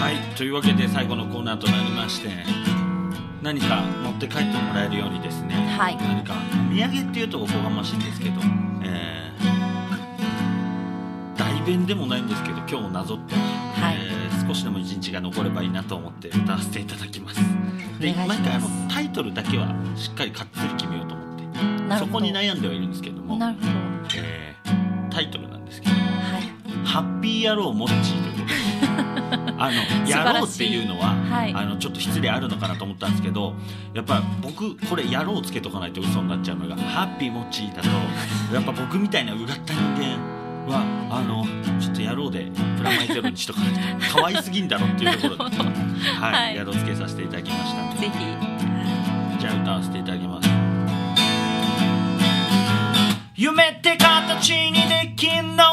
[0.00, 0.36] はい。
[0.36, 2.28] というわけで最後のコーナーとなりまして
[3.42, 5.96] 何か持って帰ってもらえるようにですね、はい。
[5.96, 6.34] 何か
[6.70, 8.40] お土産っていうとおこがましいんですけど、
[8.84, 9.30] え
[11.66, 17.40] 弁でもないんですけど今日をなぞって、はいえー少しでも一日が残ればいいなと思って歌わせていただきます
[17.98, 21.98] で毎回あのタイトルだけはしっかりかっつり決めようと思って。
[21.98, 23.68] そこに悩んではいるんですけども、なるほど。
[24.16, 26.04] えータイトルなんですけどはい。
[26.86, 29.72] 「ハッピー野郎モッチー」ということで あの
[30.06, 33.54] 素晴らしい野郎っていうのは、はいあのちょっと失礼あるのかなと思ったんですけど
[33.94, 37.88] やっぱ僕これ野郎つけとかないと嘘になっちゃうのがハッピーモッチーだと
[38.54, 40.35] やっぱ僕みたいなうがった人間
[40.70, 41.44] はあの
[41.80, 42.46] ちょっと野郎で
[42.78, 43.72] プラマイゼロにしとかない
[44.10, 46.54] と可愛すぎんだろっていうところで、は いはい。
[46.58, 48.00] 野郎つけさせていただきました。
[48.00, 49.38] ぜひ。
[49.40, 50.48] じゃあ歌わせていただきます。
[53.34, 55.64] 夢って形にできんの？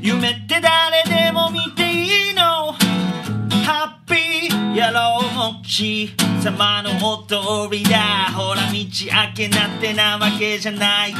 [0.00, 1.79] 夢って誰でも見て
[5.70, 6.10] ろうもち
[6.42, 7.36] 様のお通
[7.70, 8.32] りだ。
[8.32, 11.18] ほら道開けなってなわけじゃないか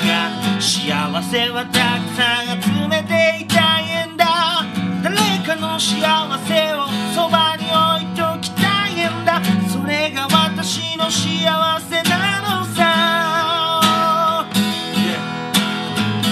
[0.61, 4.65] 幸せはたくさん集めていたいんだ。
[5.05, 6.01] 誰かの幸
[6.49, 9.41] せをそばに置いときたいんだ。
[9.69, 14.51] それが私の幸せなのさ、
[14.95, 15.21] Yeah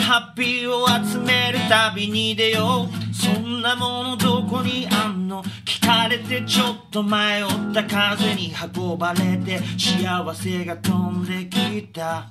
[0.03, 3.15] ハッピーを集める旅に出よう。
[3.15, 5.18] そんなものどこにあんの？
[5.29, 12.31] の聞かれてちょっと迷った風に運ばれて幸せが飛んできた。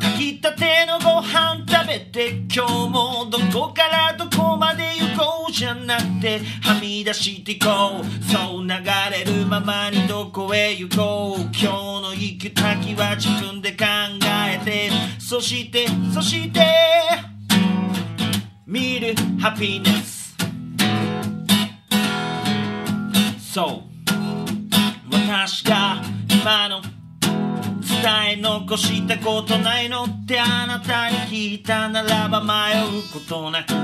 [0.00, 8.24] 炊きたてのご飯食べて今日もどこからどこまで行こうじゃなくてはみ出していこう。
[8.24, 8.68] そう流
[9.12, 11.40] れるままにどこへ行こう。
[11.42, 13.84] 今日の行く先は自分で考
[14.48, 14.90] えて。
[15.18, 16.66] そしてそして。
[18.66, 20.17] 見るハピネス
[23.58, 23.70] そう
[25.10, 26.90] 私が今の伝
[28.34, 33.74] え残したことないのってあなたに聞いたならば迷うことなく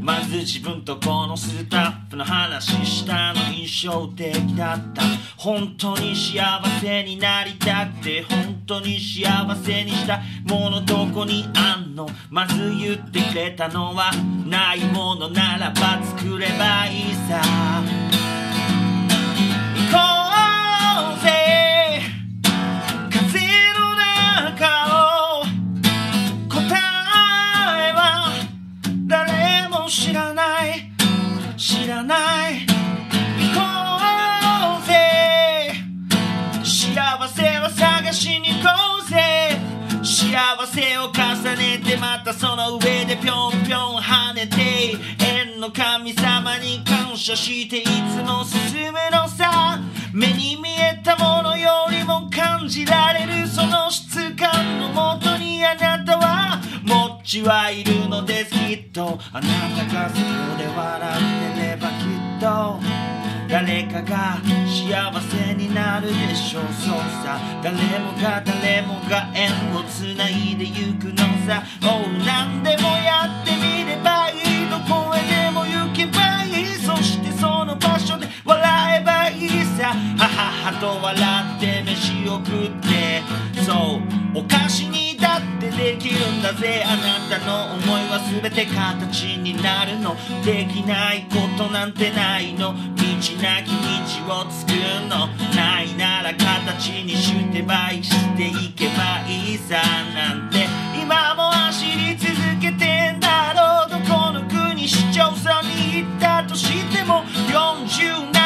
[0.00, 3.32] まず自分とこのスタッフの話した。
[3.32, 5.02] の印象的だった。
[5.36, 6.42] 本当に幸
[6.80, 10.20] せになりたくて本当に幸せにした。
[10.48, 12.08] ものどこにあんの？
[12.30, 14.10] まず言ってくれたのは
[14.46, 17.40] ないものならば作ればいいさ。
[29.88, 30.90] 知らない。
[31.56, 32.16] 知らな
[32.50, 32.66] い。
[33.38, 33.60] 行こ
[34.82, 35.72] うぜ。
[36.64, 38.68] 幸せを探しに行こ
[39.04, 39.58] うぜ。
[40.02, 44.96] 幸せを重ねてまたその上でぴょんぴょん跳ねて。
[45.24, 47.88] 縁の神様に感謝していつ
[48.22, 49.78] も進むのさ。
[50.12, 59.18] 目に見えたものよりも感じられるその質感のもとにあなたはもっちはいるのですきっと。
[59.32, 62.80] あなたがそこで笑ってればきっと。
[63.48, 67.38] 誰かが幸せになるでしょうそうさ。
[67.62, 71.62] 誰もが誰もが縁をつないでゆくのさ。
[71.82, 74.70] Oh 何でもやってみればいい。
[74.70, 76.66] どこへでも行けばいい。
[76.78, 79.09] そしてその場所で笑えば
[79.40, 81.16] いいさはははと笑
[81.56, 83.22] って飯を食って。
[83.64, 86.84] そうお菓子にだってできるんだぜ。
[86.84, 90.14] あなたの思いは全て形になるの。
[90.44, 92.74] できないことなんてないの。
[92.74, 92.76] 道
[93.40, 93.72] なき
[94.26, 95.28] 道を作るの。
[95.56, 99.80] ないなら形にして倍していけばいいさ。
[100.14, 100.66] なんて
[101.00, 103.90] 今も走り続けてんだろう。
[103.90, 108.39] どこの国市町村に行ったとしても47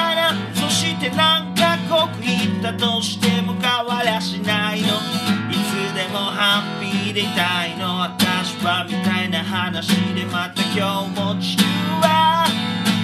[0.54, 4.88] そして何カ国行ったとしても変わりゃしないの。
[4.88, 8.00] いつでもハッピーでいたいの。
[8.00, 11.64] 私はみたいな話でまた今日も地球
[12.00, 12.46] は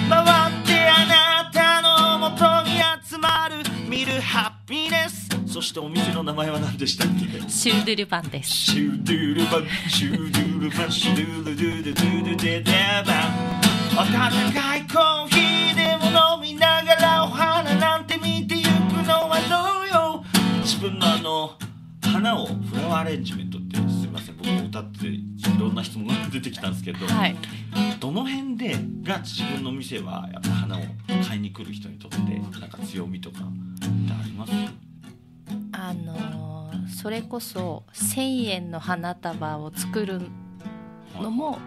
[0.09, 0.21] 回
[0.51, 3.63] ってあなたの元に集まる。
[3.87, 7.49] 見るハッピネスそしてお店の名前は何でしたっけ？
[7.49, 8.49] シュードゥルパンです。
[8.49, 9.67] シュードゥルバン。
[9.89, 10.91] シュードゥルバン。
[10.91, 12.73] シュードゥルドゥルドゥルデデ
[13.05, 13.51] バン
[13.99, 18.67] 温かいコーヒーでも飲みながらお花なんて見てゆく
[19.07, 20.23] のはどうよ？
[20.61, 21.57] 自分のあの
[22.01, 25.23] 花をフラワーアレンジメントってすみません僕も歌ってい
[25.57, 27.35] ろんな質問が出てきたんですけど、はい。
[28.01, 28.73] どの辺で
[29.03, 30.81] が自分の店はやっぱ花を
[31.25, 32.17] 買いに来る人にとって
[32.59, 33.47] なんか強みとかって
[34.11, 34.51] あります？
[35.71, 36.51] あのー
[36.89, 40.21] それこそ1000円の花束を作る
[41.15, 41.57] のも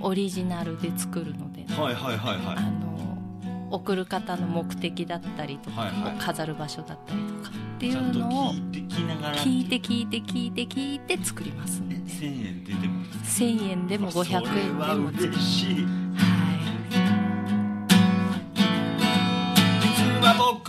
[0.00, 2.56] オリジナルで作るので、はいはいはいはい。
[2.56, 2.90] あのー
[3.72, 6.16] 送る方の目的だったりとか、はいはい。
[6.18, 10.62] 飾る場所だったりとかっていうのを聞いて聞いて聞いて。
[10.62, 11.94] 聞いて作りますんで。
[11.94, 15.86] 1000円出ても1000円でも500円でも嬉しい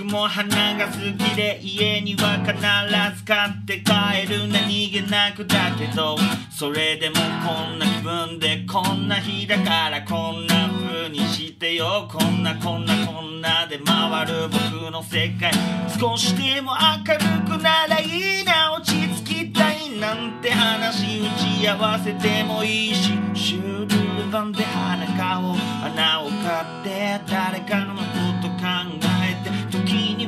[0.03, 6.17] も花が好きで家には必ず買って帰る何気なくだけど
[6.49, 15.51] それでもこんな気分でこんな日だからこんな風にしてよこんなこんなこんなで回る僕の世界。
[15.99, 16.71] 少しでも
[17.05, 23.11] 明るくならいいな落ち着きたいなんて話打ち合わせてもいいし。
[23.33, 28.01] シュール版で花かを花を買って誰かのこ
[28.41, 29.10] と考え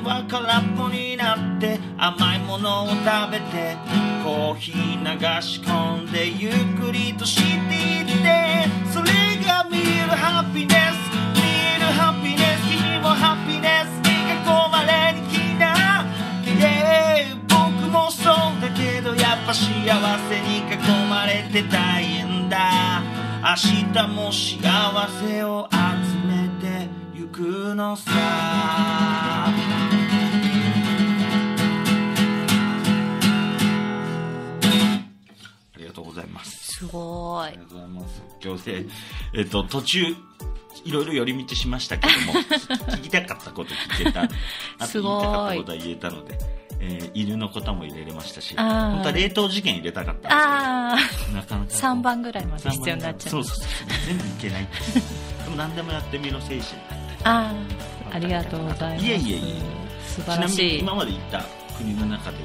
[0.04, 2.98] は空っぽになって甘いものを食
[3.32, 3.78] べて
[4.24, 9.12] コーヒー流し込んでゆっくりとしていってそれ
[9.46, 11.42] が見るハッピネス見
[11.76, 16.06] えるハッピネス君もハッピネスに囲まれに来な。
[16.46, 23.02] Yeah 僕もそうだけどやっぱ幸せに囲まれてたいんだ。
[23.42, 23.56] 明
[23.94, 25.78] 日も幸せを集
[26.28, 29.63] めてゆくのさ。
[36.84, 38.24] すすごいありがとうございます。
[38.44, 38.86] 今日で、
[39.34, 40.00] えっと、途中、
[40.86, 42.40] いろいろ寄り道しましたけども、
[42.98, 44.24] 聞きたかったこと聞けた。
[44.80, 46.38] あと言いたかったことは言えたので、
[46.80, 51.72] えー犬のことも入れれましたし、本当は冷凍事件入れたかったんですけど、なかなか。
[51.72, 53.68] 3番ぐらいまで必要になっちゃそううそうそう。
[54.08, 54.68] 全部いけない。
[55.44, 57.02] でも何でもやってみろ精神だったり。
[57.24, 57.54] あ
[58.12, 61.44] あありがとうございますいえいえいえ素晴らしいに今まで行った
[61.78, 62.38] 国の中で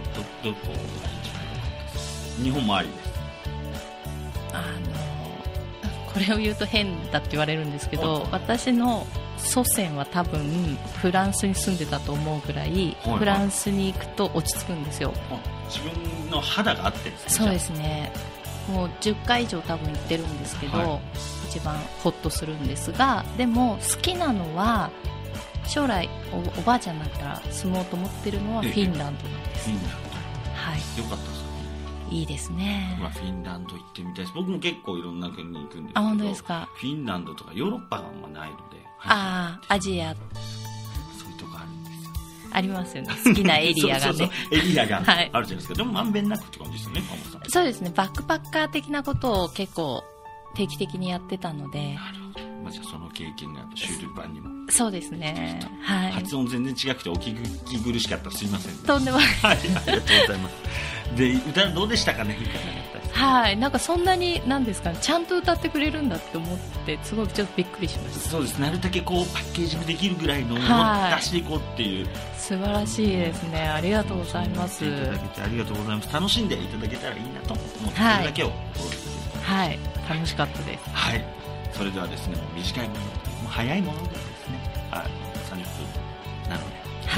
[0.43, 3.08] ど、どこが一番良かったですか日本もありです。
[4.59, 9.07] あのこれを言うと変だって言われるんですけど私の
[9.37, 15.13] 祖先は多分フランスに住んでたと思うぐらい、はいフランスに行くと落ち着くんですよ。
[15.31, 15.39] あ
[15.69, 17.31] 自分の肌が合ってるんですね。
[17.45, 18.13] そうですね。
[18.69, 21.01] もう10回以上多分行ってるんですけど、は
[21.49, 24.91] 一番ホッとするんですがでも好きなのは
[25.67, 28.73] 将来おおばあちゃんになったら住もうと思ってるのはええ。
[28.73, 29.93] フィンランドなんです、フィンラン
[30.55, 30.81] はい。
[30.97, 31.03] ド。
[31.03, 31.43] よかったです。
[31.43, 31.48] か
[32.11, 32.97] いいですね。
[33.01, 36.69] まあ、フィンランド行ってみたいです僕も結構いろんな国に行くんですけどあ本当ですか？
[36.75, 38.63] フィンランドとかヨーロッパがあんまないので
[39.05, 40.15] ああアジア。
[40.15, 42.11] そういうとこあるんですよ
[42.53, 43.09] ありますよね。
[43.25, 44.31] 好きなエリアがね。
[44.53, 45.31] エリアが あるじゃはい。
[45.33, 47.03] ないですか、でもまんべんなくって感じですよね
[47.49, 47.93] そうですね。
[47.95, 50.03] バックパッカー的なことを結構
[50.55, 51.95] 定期的にやってたので。
[51.95, 55.61] なるほど、まあ、じゃあその経験がシュール版にも、そうですね。
[55.83, 56.13] はい。
[56.13, 59.27] 発音全然違くてお聞き苦しかったらすいません、ね、とんでもない。
[59.27, 60.57] はいありがとうございます。
[61.17, 62.45] で歌どうでしたかねい
[63.17, 63.57] かはい。
[63.57, 68.31] なんかそんなに何ですかねちゃんと歌ってくれるんだって思ってすごいちょっとびっくりしました。
[68.31, 68.59] そうです。
[68.59, 72.07] なるだけこうパッケージングできるぐらいのものはいを出していこうっていう。
[72.37, 73.69] 素晴らしいですね。
[73.69, 74.85] ありがとうございます。
[74.85, 76.13] いただけてありがとうございます。
[76.13, 78.17] 楽しんでいただけたらいいなと思ってはい。
[78.17, 78.53] それだけを。
[79.43, 79.79] はい。
[80.09, 80.91] 楽しかったです。
[80.91, 81.25] はい。
[81.73, 84.28] それではですね短いものでもう早いもので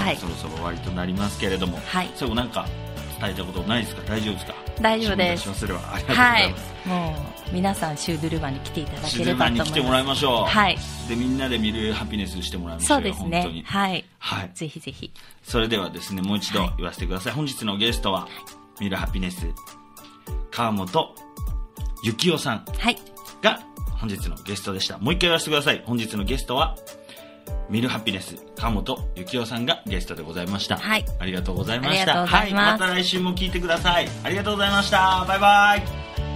[0.01, 0.17] はい。
[0.17, 2.11] そろそろ終わりとなりますけれどもはい。
[2.15, 2.67] 最後なんか
[3.21, 4.03] 伝えたことないですか？
[4.07, 4.55] 大丈夫ですか？
[4.81, 5.67] 大丈夫です。
[5.67, 7.17] れはありがとうござはいいます、も
[7.51, 10.79] う皆さんシュードゥルバンに来ていただシければルバーに来てもらいと思いまましょう、すはい。
[11.09, 13.63] でみんなで見るハピネスしてもらいましょそううですね。
[13.67, 14.05] はい。
[14.19, 14.51] はい。
[14.55, 15.13] ぜひぜひ。
[15.43, 18.27] それではですねもう一度言わせてください、本日のゲストは
[18.81, 19.47] ミルハピネス
[20.51, 21.15] 川本
[22.03, 22.97] 幸雄さんはい。
[23.43, 23.61] が
[23.99, 24.97] 本日のゲストでした。
[24.97, 25.83] もう一回言わせてください。
[25.85, 26.79] 本日のゲストは
[27.69, 30.77] ミルハピネス川本幸雄さんがゲストでございました。
[30.77, 31.05] はい。
[31.19, 32.27] ありがとうございました。
[32.27, 34.09] はい、また来週も聞いてください。
[34.25, 35.25] ありがとうございました。
[35.27, 36.30] バイバイ